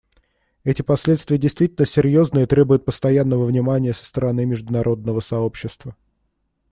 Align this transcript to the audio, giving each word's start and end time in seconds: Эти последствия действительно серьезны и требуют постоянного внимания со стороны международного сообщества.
Эти 0.63 0.81
последствия 0.81 1.37
действительно 1.37 1.85
серьезны 1.85 2.39
и 2.41 2.45
требуют 2.47 2.85
постоянного 2.85 3.45
внимания 3.45 3.93
со 3.93 4.03
стороны 4.03 4.47
международного 4.47 5.19
сообщества. 5.19 5.95